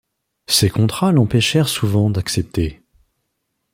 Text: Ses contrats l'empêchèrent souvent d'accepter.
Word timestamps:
Ses 0.47 0.71
contrats 0.71 1.11
l'empêchèrent 1.11 1.69
souvent 1.69 2.09
d'accepter. 2.09 2.81